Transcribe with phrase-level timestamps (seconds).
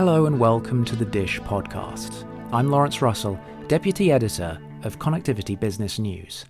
[0.00, 2.26] Hello and welcome to the Dish podcast.
[2.54, 6.46] I'm Lawrence Russell, Deputy Editor of Connectivity Business News.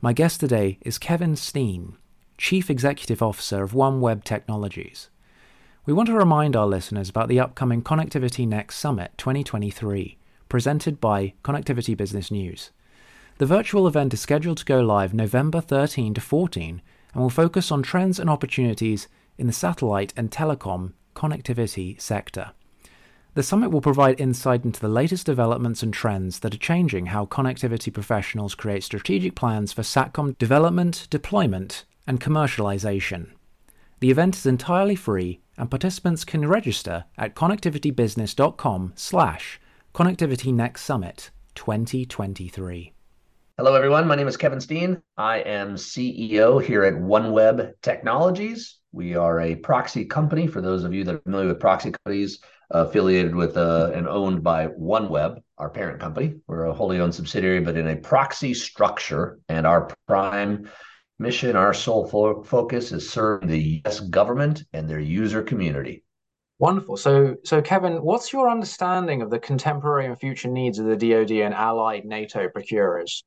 [0.00, 1.98] My guest today is Kevin Steen,
[2.38, 5.10] Chief Executive Officer of OneWeb Technologies.
[5.84, 10.16] We want to remind our listeners about the upcoming Connectivity Next Summit 2023,
[10.48, 12.70] presented by Connectivity Business News.
[13.36, 16.80] The virtual event is scheduled to go live November 13 to 14
[17.12, 22.52] and will focus on trends and opportunities in the satellite and telecom connectivity sector.
[23.34, 27.26] The summit will provide insight into the latest developments and trends that are changing how
[27.26, 33.30] connectivity professionals create strategic plans for SATCOM development, deployment, and commercialization.
[33.98, 39.60] The event is entirely free and participants can register at connectivitybusiness.com slash
[39.92, 42.92] connectivitynextsummit 2023.
[43.56, 44.06] Hello, everyone.
[44.06, 45.02] My name is Kevin Steen.
[45.16, 48.78] I am CEO here at OneWeb Technologies.
[48.92, 50.46] We are a proxy company.
[50.46, 52.38] For those of you that are familiar with proxy companies,
[52.74, 56.34] affiliated with uh, and owned by OneWeb, our parent company.
[56.48, 59.38] We're a wholly owned subsidiary, but in a proxy structure.
[59.48, 60.68] And our prime
[61.18, 64.00] mission, our sole fo- focus is serving the U.S.
[64.00, 66.02] government and their user community.
[66.58, 66.96] Wonderful.
[66.96, 71.30] So, so Kevin, what's your understanding of the contemporary and future needs of the DoD
[71.30, 73.24] and allied NATO procurers?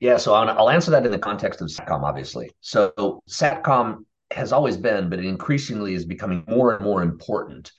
[0.00, 2.50] Yeah, so I'll answer that in the context of SATCOM, obviously.
[2.60, 7.72] So, SATCOM has always been, but it increasingly is becoming more and more important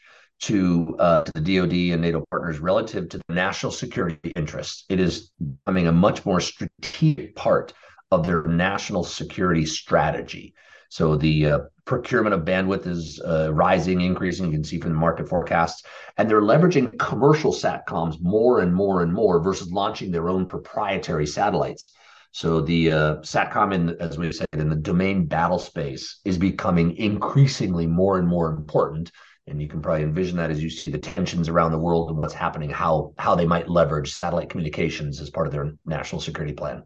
[0.43, 4.83] to, uh, to the DoD and NATO partners relative to the national security interests.
[4.89, 7.73] It is becoming a much more strategic part
[8.11, 10.53] of their national security strategy.
[10.89, 14.47] So the uh, procurement of bandwidth is uh, rising, increasing.
[14.47, 15.83] You can see from the market forecasts,
[16.17, 21.25] and they're leveraging commercial satcoms more and more and more versus launching their own proprietary
[21.25, 21.85] satellites.
[22.31, 26.97] So the uh, satcom, in as we said, in the domain battle space, is becoming
[26.97, 29.11] increasingly more and more important
[29.47, 32.17] and you can probably envision that as you see the tensions around the world and
[32.17, 36.53] what's happening how how they might leverage satellite communications as part of their national security
[36.53, 36.83] plan.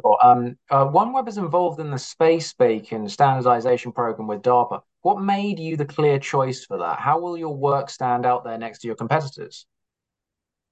[0.00, 0.16] Sure.
[0.24, 4.80] um, uh, oneweb is involved in the space BACN standardization program with darpa.
[5.02, 6.98] What made you the clear choice for that?
[6.98, 9.66] How will your work stand out there next to your competitors?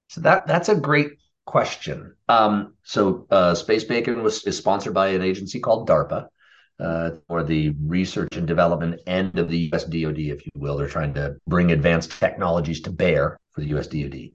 [0.09, 1.11] So that that's a great
[1.45, 2.15] question.
[2.29, 6.27] Um, so uh, space BACN was is sponsored by an agency called darpa
[6.79, 10.77] or the research and development end of the US DoD, if you will.
[10.77, 14.31] They're trying to bring advanced technologies to bear for the US DoD.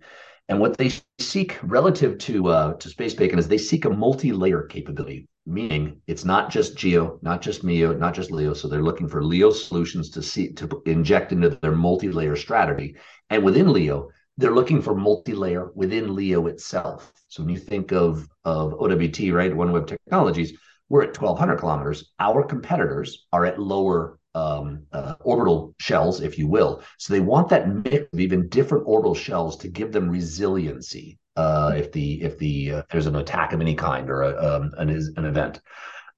[0.49, 4.65] And what they seek relative to uh, to Space BACN is they seek a multi-layer
[4.65, 8.53] capability, meaning it's not just GEO, not just MEO, not just LEO.
[8.53, 12.97] So they're looking for LEO solutions to see to inject into their multi-layer strategy.
[13.31, 17.13] And within LEO, they're looking for multi-layer within LEO itself.
[17.29, 20.53] So when you think of of OWT, right, OneWeb Technologies,
[20.93, 22.13] we're at 1,200 kilometers.
[22.21, 26.83] Our competitors are at lower um, uh, orbital shells, if you will.
[26.99, 31.73] So they want that mix of even different orbital shells to give them resiliency uh,
[31.75, 34.91] if the if the uh, there's an attack of any kind or a, um, an,
[34.91, 35.63] an event.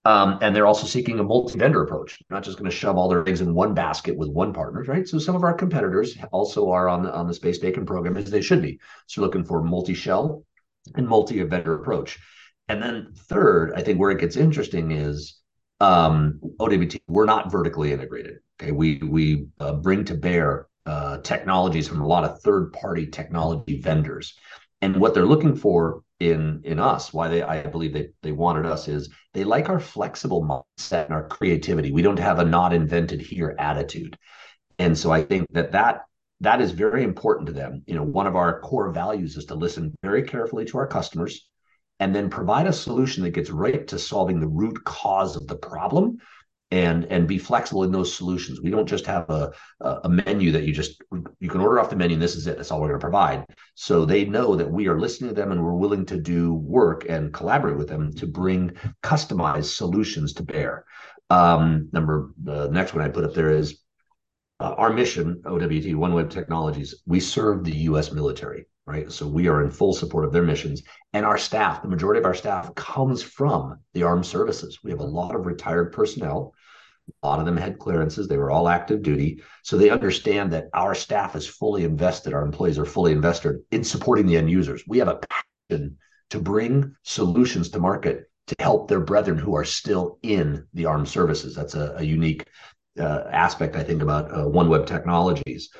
[0.05, 3.09] Um, and they're also seeking a multi-vendor approach, they're not just going to shove all
[3.09, 5.07] their eggs in one basket with one partner, right?
[5.07, 8.29] So some of our competitors also are on the on the Space BACN program as
[8.29, 8.81] they should be.
[9.07, 10.45] So looking for multi-shell
[10.97, 12.19] and multi-vendor approach.
[12.69, 15.39] And then third, I think where it gets interesting is
[15.81, 16.97] um, OWT.
[17.09, 18.39] We're not vertically integrated.
[18.61, 23.81] Okay, we we uh, bring to bear uh, technologies from a lot of third-party technology
[23.81, 24.35] vendors,
[24.81, 28.67] and what they're looking for in in us, why they I believe they they wanted
[28.67, 31.93] us is they like our flexible mindset and our creativity.
[31.93, 34.17] We don't have a not invented here attitude,
[34.79, 36.03] and so I think that that
[36.41, 37.83] that is very important to them.
[37.87, 41.47] You know, one of our core values is to listen very carefully to our customers
[42.01, 45.57] and then provide a solution that gets right to solving the root cause of the
[45.57, 46.19] problem
[46.71, 48.61] and and be flexible in those solutions.
[48.61, 51.01] We don't just have a a menu that you just
[51.39, 53.05] you can order off the menu and this is it that's all we're going to
[53.05, 53.47] provide.
[53.75, 57.07] So they know that we are listening to them and we're willing to do work
[57.09, 58.73] and collaborate with them to bring
[59.03, 60.85] customized solutions to bear.
[61.31, 63.81] Um, number the next one i put up there is
[64.61, 69.11] uh, our mission owt One oneweb technologies we serve the us military right?
[69.11, 70.83] So we are in full support of their missions.
[71.13, 74.79] And our staff, the majority of our staff comes from the armed services.
[74.83, 76.53] We have a lot of retired personnel.
[77.23, 78.29] A lot of them had clearances.
[78.29, 79.43] They were all active duty.
[79.63, 83.85] So they understand that our staff is fully invested, our employees are fully invested in
[83.85, 84.85] supporting the end users.
[84.87, 85.21] We have a
[85.71, 85.97] passion
[86.31, 91.09] to bring solutions to market to help their brethren who are still in the armed
[91.09, 91.55] services.
[91.55, 92.47] That's a, a unique
[92.99, 95.71] uh, aspect I think about uh, OneWeb Technologies.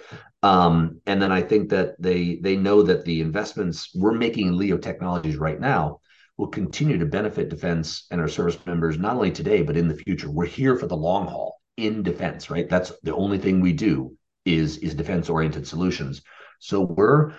[0.45, 4.59] Um, and then I think that they they know that the investments we're making in
[4.59, 6.01] LEO technologies right now
[6.37, 9.97] will continue to benefit defense and our service members not only today but in the
[9.97, 10.31] future.
[10.31, 12.69] We're here for the long haul in defense, right?
[12.69, 16.21] That's the only thing we do is is defense oriented solutions.
[16.59, 17.33] So we're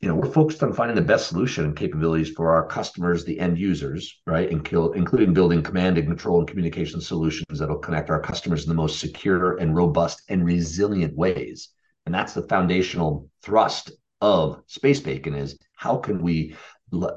[0.00, 3.40] you know, we're focused on finding the best solution and capabilities for our customers, the
[3.40, 4.48] end users, right?
[4.48, 8.82] And including building command and control and communication solutions that'll connect our customers in the
[8.82, 11.68] most secure and robust and resilient ways.
[12.06, 16.54] And that's the foundational thrust of Space BACN is how can we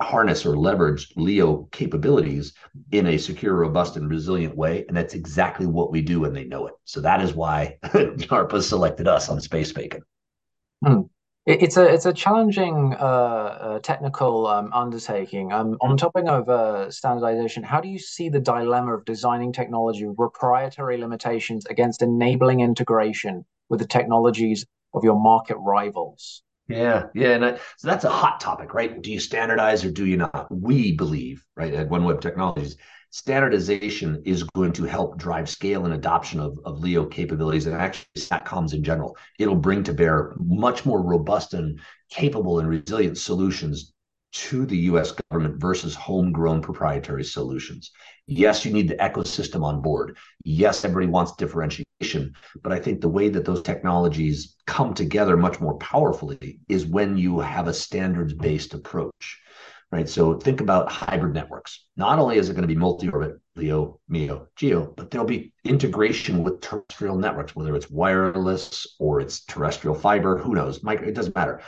[0.01, 2.53] harness or leverage LEO capabilities
[2.91, 4.85] in a secure, robust, and resilient way.
[4.87, 6.73] And that's exactly what we do, and they know it.
[6.85, 10.01] So that is why DARPA selected us on Space BACN.
[10.85, 11.01] Hmm.
[11.45, 15.53] It's a it's a challenging uh, uh, technical um, undertaking.
[15.53, 19.53] Um, on the topic of uh, standardization, how do you see the dilemma of designing
[19.53, 24.65] technology with proprietary limitations against enabling integration with the technologies
[24.95, 26.41] of your market rivals?
[26.67, 28.99] Yeah, yeah, and I, so that's a hot topic, right?
[28.99, 30.47] Do you standardize or do you not?
[30.49, 32.77] We believe, right, at OneWeb Technologies,
[33.11, 38.07] standardization is going to help drive scale and adoption of, of LEO capabilities and actually
[38.17, 39.15] SATCOMs in general.
[39.39, 43.93] It'll bring to bear much more robust and capable and resilient solutions
[44.35, 47.91] to the US government versus homegrown proprietary solutions.
[48.27, 50.17] Yes, you need the ecosystem on board.
[50.43, 55.61] Yes, everybody wants differentiation, but I think the way that those technologies come together much
[55.61, 59.39] more powerfully is when you have a standards based approach
[59.91, 60.09] right?
[60.09, 61.85] So think about hybrid networks.
[61.95, 66.43] Not only is it going to be multi-orbit, LEO, MEO, GEO, but there'll be integration
[66.43, 70.81] with terrestrial networks, whether it's wireless or it's terrestrial fiber, who knows?
[70.83, 71.61] It doesn't matter.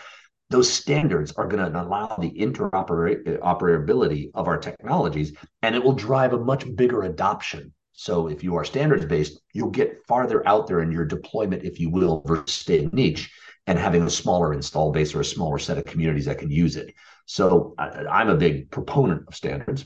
[0.49, 6.33] Those standards are going to allow the interoperability of our technologies, and it will drive
[6.33, 7.73] a much bigger adoption.
[7.91, 11.79] So if you are standards based, you'll get farther out there in your deployment, if
[11.79, 13.31] you will, versus staying niche
[13.65, 16.77] and having a smaller install base or a smaller set of communities that can use
[16.77, 16.93] it.
[17.25, 19.85] So I, am a big proponent of standards.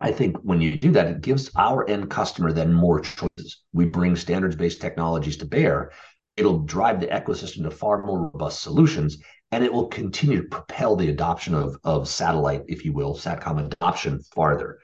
[0.00, 3.62] I think when you do that, it gives our end customer then more choices.
[3.72, 5.92] We bring standards based technologies to bear.
[6.36, 9.16] It'll drive the ecosystem to far more robust solutions,
[9.52, 13.72] and it will continue to propel the adoption of, of satellite, if you will, SATCOM
[13.72, 14.78] adoption farther.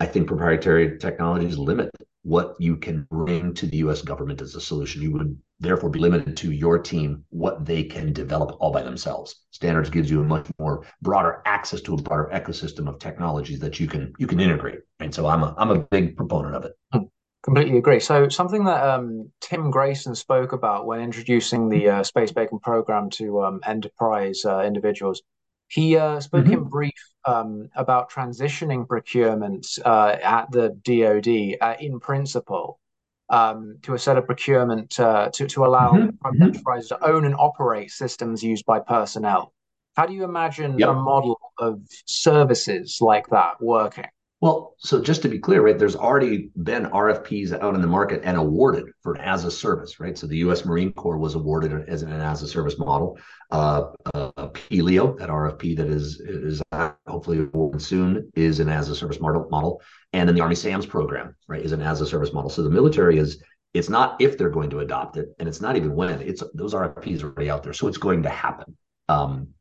[0.00, 1.90] I think proprietary technologies limit
[2.22, 5.02] what you can bring to the US government as a solution.
[5.02, 9.42] You would therefore be limited to your team, what they can develop all by themselves.
[9.50, 13.78] Standards gives you a much more broader access to a broader ecosystem of technologies that
[13.78, 14.80] you can you can integrate.
[15.00, 16.72] And so I'm a I'm a big proponent of it.
[17.44, 18.00] Completely agree.
[18.00, 23.10] So something that um, Tim Grayson spoke about when introducing the uh, Space BACN program
[23.10, 25.22] to um, enterprise uh, individuals
[25.68, 26.52] he uh, spoke mm-hmm.
[26.52, 26.92] in brief
[27.24, 32.78] um, about transitioning procurements uh, at the DoD uh, in principle
[33.30, 36.08] um, to a set of procurement uh, to, to allow mm-hmm.
[36.08, 36.42] mm-hmm.
[36.42, 39.52] enterprises to own and operate systems used by personnel.
[39.96, 40.90] How do you imagine yep.
[40.90, 44.06] a model of services like that working?
[44.44, 48.20] Well, so just to be clear, right, there's already been RFPs out in the market
[48.24, 50.18] and awarded for as a service, right?
[50.18, 50.66] So the U.S.
[50.66, 53.18] Marine Corps was awarded as an as a service model.
[53.50, 56.62] Uh, uh, PLEO, that RFP that is is
[57.06, 59.48] hopefully awarded soon, is an as a service model.
[59.50, 59.80] Model,
[60.12, 62.50] and then the Army SAMS program, right, is an as a service model.
[62.50, 63.42] So the military is
[63.72, 66.20] it's not if they're going to adopt it, and it's not even when.
[66.20, 68.76] It's those RFPs are already out there, so it's going to happen.
[69.08, 69.54] Um,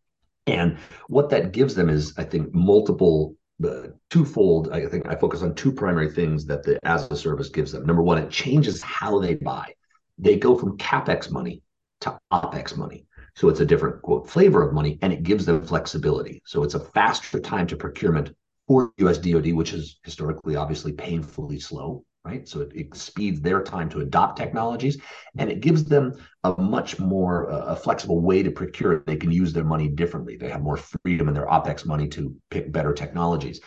[0.45, 0.77] and
[1.07, 5.53] what that gives them is, I think, multiple the twofold i think i focus on
[5.53, 7.85] two primary things that the as a service gives them.
[7.85, 9.73] Number one it changes how they buy.
[10.17, 11.61] They go from capex money
[12.01, 13.05] to opex money.
[13.35, 16.41] So it's a different quote flavor of money and it gives them flexibility.
[16.45, 18.31] So it's a faster time to procurement
[18.67, 22.47] for us dod which is historically obviously painfully slow right?
[22.47, 24.97] So it, it, speeds their time to adopt technologies
[25.37, 26.13] and it gives them
[26.45, 29.03] a much more uh, a flexible way to procure.
[29.05, 30.37] They can use their money differently.
[30.37, 33.59] They have more freedom in their OPEX money to pick better technologies.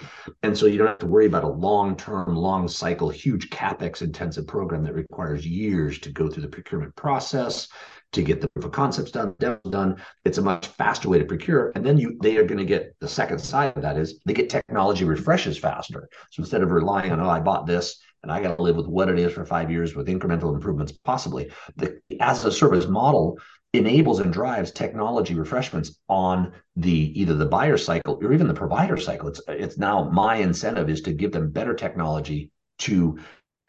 [0.43, 4.01] And so you don't have to worry about a long term, long cycle, huge CapEx
[4.01, 7.69] intensive program that requires years to go through the procurement process.
[8.13, 11.73] To get the proof of concepts done, done, it's a much faster way to procure.
[11.75, 14.33] And then you they are going to get the second side of that is they
[14.33, 16.09] get technology refreshes faster.
[16.31, 18.89] So instead of relying on, oh, I bought this, and I got to live with
[18.89, 21.53] what it is for five years with incremental improvements, possibly.
[21.77, 23.39] The as a service model
[23.73, 28.97] enables and drives technology refreshments on the either the buyer cycle or even the provider
[28.97, 29.29] cycle.
[29.29, 33.19] It's it's now my incentive is to give them better technology to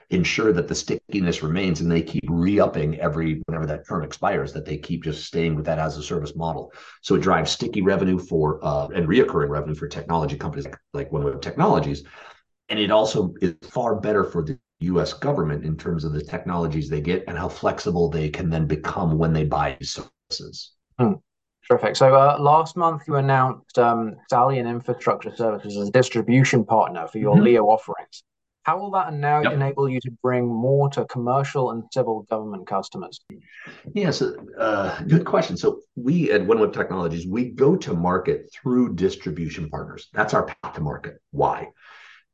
[0.09, 4.65] ensure that the stickiness remains and they keep re-upping every whenever that term expires that
[4.65, 6.71] they keep just staying with that as a service model
[7.01, 11.11] so it drives sticky revenue for uh, and reoccurring revenue for technology companies like, like
[11.11, 12.05] OneWeb Technologies
[12.69, 16.89] and it also is far better for the US government in terms of the technologies
[16.89, 20.73] they get and how flexible they can then become when they buy services.
[20.99, 21.13] Hmm.
[21.67, 21.95] Terrific.
[21.95, 27.17] So uh, last month you announced um, Stallion Infrastructure Services as a distribution partner for
[27.17, 27.43] your mm-hmm.
[27.43, 28.23] LEO offerings.
[28.63, 29.53] How will that now yep.
[29.53, 33.21] enable you to bring more to commercial and civil government customers?
[33.93, 35.55] Yes, uh, good question.
[35.55, 40.09] So we at OneWeb Technologies, we go to market through distribution partners.
[40.11, 41.21] That's our path to market.
[41.31, 41.69] Why?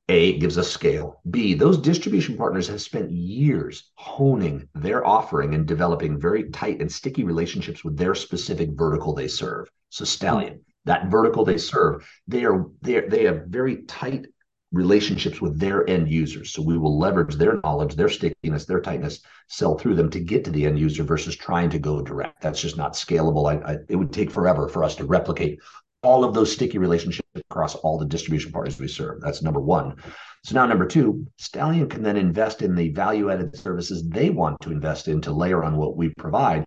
[0.09, 1.21] A, gives us scale.
[1.29, 6.91] B, those distribution partners have spent years honing their offering and developing very tight and
[6.91, 9.69] sticky relationships with their specific vertical they serve.
[9.89, 14.25] So Stallion, that vertical they serve, they are they are, they have very tight
[14.73, 16.51] relationships with their end users.
[16.51, 20.43] So we will leverage their knowledge, their stickiness, their tightness, sell through them to get
[20.45, 22.41] to the end user versus trying to go direct.
[22.41, 23.49] That's just not scalable.
[23.49, 25.59] I, I, it would take forever for us to replicate
[26.03, 29.21] all of those sticky relationships across all the distribution partners we serve.
[29.21, 29.95] That's number one.
[30.43, 34.71] So now number two, Stallion can then invest in the value-added services they want to
[34.71, 36.65] invest in to layer on what we provide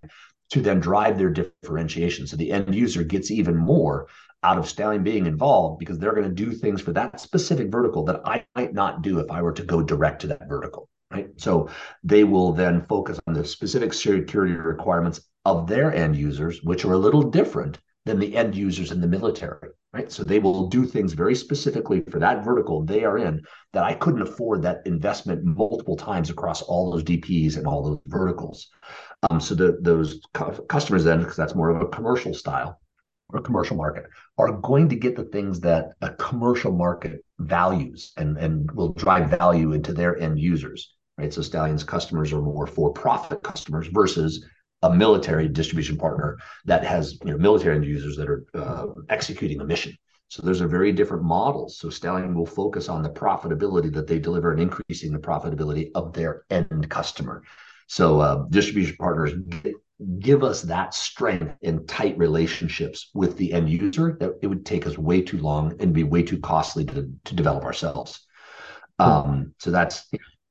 [0.51, 2.27] to then drive their differentiation.
[2.27, 4.09] So the end user gets even more
[4.43, 8.05] out of Stallion being involved because they're going to do things for that specific vertical
[8.05, 10.89] that I might not do if I were to go direct to that vertical.
[11.11, 11.29] Right.
[11.37, 11.69] So
[12.03, 16.93] they will then focus on the specific security requirements of their end users, which are
[16.93, 19.71] a little different than the end users in the military.
[19.93, 20.11] Right.
[20.13, 23.95] So they will do things very specifically for that vertical they are in that I
[23.95, 28.69] couldn't afford that investment multiple times across all those DPs and all those verticals.
[29.31, 30.21] Um, so the, those
[30.69, 32.79] customers then, because that's more of a commercial style,
[33.31, 34.05] or commercial market
[34.39, 39.31] are going to get the things that a commercial market values and, and will drive
[39.31, 41.33] value into their end users, right?
[41.33, 44.45] So Stallion's customers are more for-profit customers versus
[44.87, 49.61] a military distribution partner that has you know, military end users that are uh, executing
[49.61, 49.97] a mission.
[50.29, 51.79] So those are very different models.
[51.79, 56.13] So Stallion will focus on the profitability that they deliver and increasing the profitability of
[56.13, 57.43] their end customer.
[57.87, 59.33] So uh, distribution partners
[60.19, 64.87] give us that strength in tight relationships with the end user that it would take
[64.87, 68.27] us way too long and be way too costly to, to develop ourselves.
[68.99, 70.09] Um, so that's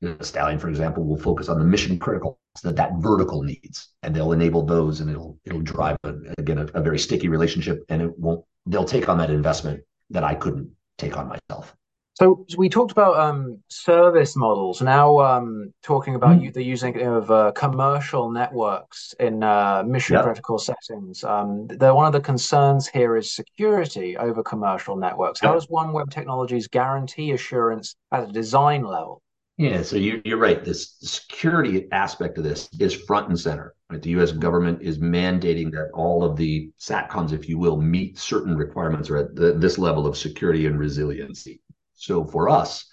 [0.09, 4.15] know, Stallion, for example, will focus on the mission critical that that vertical needs, and
[4.15, 8.01] they'll enable those, and it'll it'll drive a, again a, a very sticky relationship, and
[8.01, 8.43] it won't.
[8.65, 11.75] They'll take on that investment that I couldn't take on myself.
[12.15, 14.81] So, so we talked about um, service models.
[14.81, 16.53] Now, um, talking about mm.
[16.53, 20.77] the using of uh, commercial networks in uh, mission critical yep.
[20.81, 21.25] settings.
[21.25, 25.41] Um, the, one of the concerns here is security over commercial networks.
[25.41, 25.55] How yep.
[25.55, 29.21] does OneWeb Technologies guarantee assurance at a design level?
[29.57, 30.63] Yeah, so you, are right.
[30.65, 33.73] This security aspect of this is front and center.
[33.89, 34.33] Right, the U.S.
[34.33, 39.17] government is mandating that all of the satcoms, if you will, meet certain requirements or
[39.17, 41.61] at the, this level of security and resiliency.
[41.93, 42.85] So for us,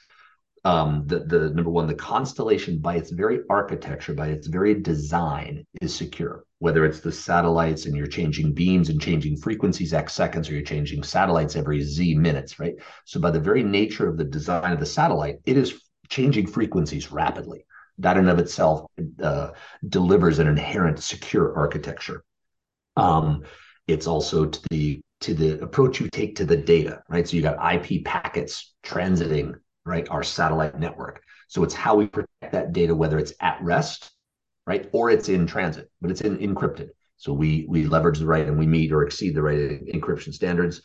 [0.64, 5.66] um, the, the number one, the constellation by its very architecture, by its very design,
[5.81, 6.45] is secure.
[6.61, 10.62] Whether it's the satellites and you're changing beams and changing frequencies x seconds, or you're
[10.62, 12.75] changing satellites every z minutes, right?
[13.04, 15.81] So by the very nature of the design of the satellite, it is
[16.12, 17.64] changing frequencies rapidly.
[17.99, 18.87] That in of itself
[19.23, 19.50] uh,
[19.88, 22.23] delivers an inherent secure architecture.
[22.97, 23.45] Um,
[23.87, 27.26] it's also to the to the approach you take to the data, right?
[27.26, 29.54] So you got IP packets transiting,
[29.87, 31.23] right, our satellite network.
[31.49, 34.11] So it's how we protect that data, whether it's at rest,
[34.66, 36.90] right, or it's in transit, but it's in encrypted.
[37.16, 40.83] So we we leverage the right and we meet or exceed the right encryption standards.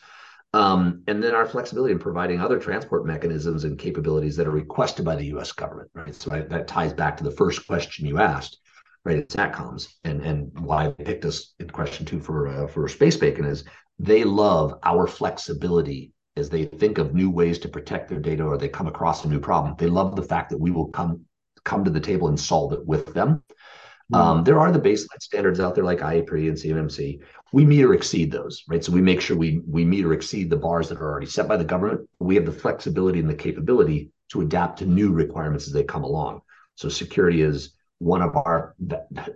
[0.54, 5.04] Um, and then our flexibility in providing other transport mechanisms and capabilities that are requested
[5.04, 5.52] by the U.S.
[5.52, 6.14] government, right?
[6.14, 8.58] So I, that ties back to the first question you asked,
[9.04, 9.18] right?
[9.18, 13.16] It's SATCOMs, and and why they picked us in question two for uh, for Space
[13.18, 13.64] BACN is
[13.98, 18.56] they love our flexibility as they think of new ways to protect their data or
[18.56, 19.74] they come across a new problem.
[19.76, 21.26] They love the fact that we will come
[21.64, 23.42] come to the table and solve it with them.
[24.12, 24.22] Mm-hmm.
[24.22, 27.20] Um, there are the baseline standards out there like IEEE and CMMC.
[27.52, 28.82] We meet or exceed those, right?
[28.84, 31.48] So we make sure we we meet or exceed the bars that are already set
[31.48, 32.08] by the government.
[32.18, 36.04] We have the flexibility and the capability to adapt to new requirements as they come
[36.04, 36.40] along.
[36.76, 38.74] So security is one of our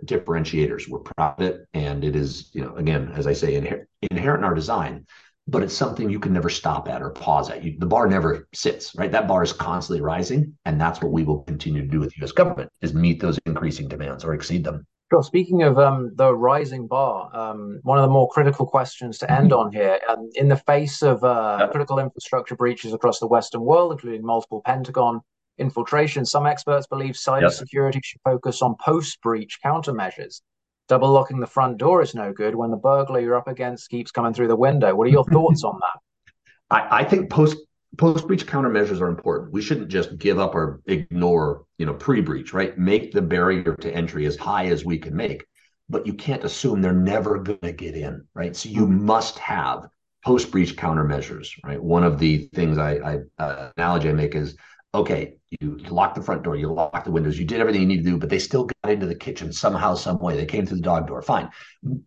[0.05, 0.87] differentiators.
[0.87, 4.41] We're proud of it, and it is, you know, again, as I say, inher- inherent
[4.41, 5.05] in our design.
[5.47, 7.63] But it's something you can never stop at or pause at.
[7.63, 9.11] You, the bar never sits, right?
[9.11, 12.15] That bar is constantly rising, and that's what we will continue to do with the
[12.19, 12.31] U.S.
[12.31, 14.85] government: is meet those increasing demands or exceed them.
[15.11, 15.21] Sure.
[15.21, 19.53] Speaking of um, the rising bar, um, one of the more critical questions to end
[19.53, 23.91] on here, um, in the face of uh, critical infrastructure breaches across the Western world,
[23.91, 25.21] including multiple Pentagon
[25.59, 26.25] infiltration.
[26.25, 28.03] Some experts believe cybersecurity yep.
[28.03, 30.41] should focus on post breach countermeasures.
[30.89, 34.11] Double locking the front door is no good when the burglar you're up against keeps
[34.11, 34.93] coming through the window.
[34.93, 36.35] What are your thoughts on that?
[36.69, 37.57] I, I think post
[37.97, 39.53] post breach countermeasures are important.
[39.53, 42.77] We shouldn't just give up or ignore, you know, pre breach, right?
[42.77, 45.45] Make the barrier to entry as high as we can make,
[45.89, 48.55] but you can't assume they're never going to get in, right?
[48.55, 49.05] So you mm-hmm.
[49.05, 49.87] must have
[50.25, 51.81] post breach countermeasures, right?
[51.81, 54.55] One of the things I, I uh, analogy I make is
[54.93, 58.03] okay, you locked the front door, you locked the windows, you did everything you need
[58.03, 60.35] to do, but they still got into the kitchen somehow, some way.
[60.35, 61.21] They came through the dog door.
[61.21, 61.49] Fine.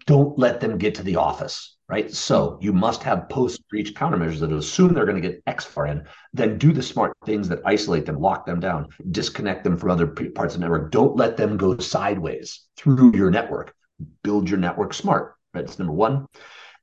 [0.07, 2.13] Don't let them get to the office, right?
[2.13, 5.87] So you must have post breach countermeasures that assume they're going to get X far
[5.89, 9.91] in, then do the smart things that isolate them, lock them down, disconnect them from
[9.91, 10.93] other parts of the network.
[10.93, 13.75] Don't let them go sideways through your network.
[14.23, 15.35] Build your network smart.
[15.55, 15.67] Right?
[15.67, 16.27] That's number one.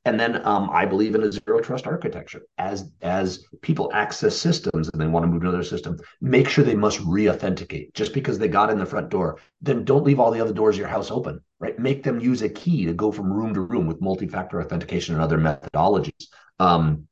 [0.05, 2.41] And then um, I believe in a zero trust architecture.
[2.57, 6.65] As as people access systems and they want to move to another system, make sure
[6.65, 7.93] they must re-authenticate.
[7.93, 10.75] Just because they got in the front door, then don't leave all the other doors
[10.75, 11.39] of your house open.
[11.59, 11.79] Right?
[11.79, 15.23] Make them use a key to go from room to room with multi-factor authentication and
[15.23, 16.25] other methodologies.
[16.59, 17.07] Um,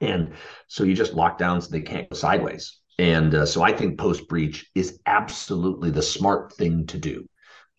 [0.00, 0.32] and
[0.68, 2.78] so you just lock down so they can't go sideways.
[3.00, 7.28] And uh, so I think post breach is absolutely the smart thing to do.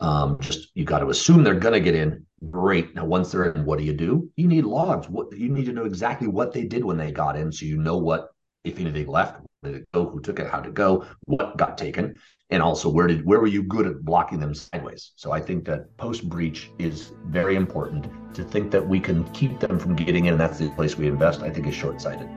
[0.02, 2.26] Um, just you got to assume they're going to get in.
[2.50, 2.96] Great.
[2.96, 4.30] Now, once they're in, what do you do?
[4.38, 5.10] You need logs.
[5.10, 7.78] What you need to know exactly what they did when they got in, so you
[7.78, 8.30] know what,
[8.64, 12.16] if anything left, did it go, who took it, how to go, what got taken,
[12.50, 15.12] and also where did where were you good at blocking them sideways.
[15.18, 18.08] So I think that post breach is very important.
[18.36, 21.08] To think that we can keep them from getting in, and that's the place we
[21.08, 22.30] invest, I think is short sighted.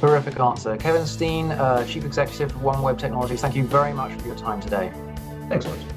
[0.00, 3.40] Terrific answer, Kevin Steen, uh, Chief Executive of OneWeb Technologies.
[3.40, 4.92] Thank you very much for your time today.
[5.48, 5.95] Thanks, Lawrence.